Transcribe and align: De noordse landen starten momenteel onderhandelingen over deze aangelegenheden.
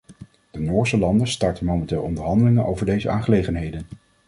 De 0.51 0.59
noordse 0.59 0.97
landen 0.97 1.27
starten 1.27 1.65
momenteel 1.65 2.01
onderhandelingen 2.01 2.65
over 2.65 2.85
deze 2.85 3.09
aangelegenheden. 3.09 3.83